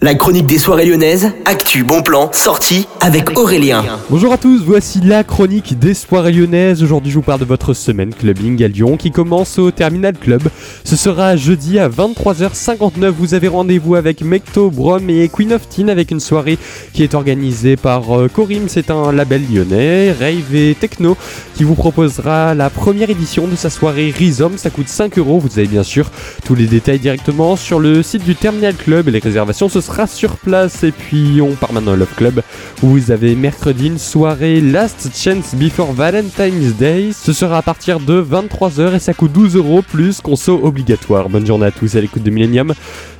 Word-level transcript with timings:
La 0.00 0.14
chronique 0.14 0.46
des 0.46 0.58
soirées 0.58 0.84
lyonnaises, 0.84 1.32
actu, 1.44 1.82
bon 1.82 2.02
plan, 2.02 2.30
sortie 2.32 2.86
avec 3.00 3.36
Aurélien. 3.36 3.84
Bonjour 4.10 4.32
à 4.32 4.38
tous, 4.38 4.62
voici 4.62 5.00
la 5.00 5.24
chronique 5.24 5.76
des 5.76 5.92
soirées 5.92 6.30
lyonnaises. 6.30 6.84
Aujourd'hui, 6.84 7.10
je 7.10 7.16
vous 7.16 7.22
parle 7.22 7.40
de 7.40 7.44
votre 7.44 7.74
semaine 7.74 8.14
clubbing 8.14 8.62
à 8.62 8.68
Lyon 8.68 8.96
qui 8.96 9.10
commence 9.10 9.58
au 9.58 9.72
Terminal 9.72 10.16
Club. 10.16 10.42
Ce 10.84 10.94
sera 10.94 11.34
jeudi 11.34 11.80
à 11.80 11.88
23h59. 11.88 13.08
Vous 13.08 13.34
avez 13.34 13.48
rendez-vous 13.48 13.96
avec 13.96 14.22
Mecto, 14.22 14.70
Brom 14.70 15.10
et 15.10 15.28
Queen 15.28 15.52
of 15.52 15.68
Teen 15.68 15.90
avec 15.90 16.12
une 16.12 16.20
soirée 16.20 16.58
qui 16.92 17.02
est 17.02 17.14
organisée 17.14 17.74
par 17.74 18.16
euh, 18.16 18.28
Corim. 18.28 18.68
C'est 18.68 18.92
un 18.92 19.10
label 19.10 19.42
lyonnais, 19.52 20.12
Rave 20.12 20.54
et 20.54 20.76
Techno, 20.78 21.16
qui 21.56 21.64
vous 21.64 21.74
proposera 21.74 22.54
la 22.54 22.70
première 22.70 23.10
édition 23.10 23.48
de 23.48 23.56
sa 23.56 23.68
soirée 23.68 24.14
Rhizome. 24.16 24.58
Ça 24.58 24.70
coûte 24.70 24.88
5 24.88 25.18
euros. 25.18 25.40
Vous 25.40 25.58
avez 25.58 25.66
bien 25.66 25.82
sûr 25.82 26.12
tous 26.44 26.54
les 26.54 26.66
détails 26.66 27.00
directement 27.00 27.56
sur 27.56 27.80
le 27.80 28.04
site 28.04 28.22
du 28.22 28.36
Terminal 28.36 28.76
Club 28.76 29.08
et 29.08 29.10
les 29.10 29.18
réservations. 29.18 29.68
Ce 29.68 29.87
sera 29.88 30.06
sur 30.06 30.36
place. 30.36 30.82
Et 30.84 30.92
puis 30.92 31.40
on 31.40 31.54
part 31.54 31.72
maintenant 31.72 31.92
au 31.92 31.96
Love 31.96 32.14
Club 32.16 32.42
où 32.82 32.88
vous 32.88 33.10
avez 33.10 33.34
mercredi 33.34 33.86
une 33.86 33.98
soirée 33.98 34.60
Last 34.60 35.10
Chance 35.14 35.54
Before 35.54 35.92
Valentine's 35.92 36.76
Day. 36.76 37.10
Ce 37.12 37.32
sera 37.32 37.58
à 37.58 37.62
partir 37.62 37.98
de 38.00 38.22
23h 38.22 38.96
et 38.96 38.98
ça 38.98 39.14
coûte 39.14 39.32
12 39.32 39.56
euros 39.56 39.82
plus 39.82 40.20
conso 40.20 40.60
obligatoire. 40.62 41.28
Bonne 41.28 41.46
journée 41.46 41.66
à 41.66 41.70
tous 41.70 41.96
à 41.96 42.00
l'écoute 42.00 42.22
de 42.22 42.30
Millennium. 42.30 42.74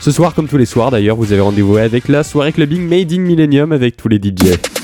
Ce 0.00 0.10
soir, 0.10 0.34
comme 0.34 0.48
tous 0.48 0.58
les 0.58 0.66
soirs 0.66 0.90
d'ailleurs, 0.90 1.16
vous 1.16 1.32
avez 1.32 1.40
rendez-vous 1.40 1.76
avec 1.76 2.08
la 2.08 2.22
soirée 2.22 2.52
clubbing 2.52 2.88
Made 2.88 3.12
in 3.12 3.20
Millennium 3.20 3.72
avec 3.72 3.96
tous 3.96 4.08
les 4.08 4.16
DJ. 4.16 4.83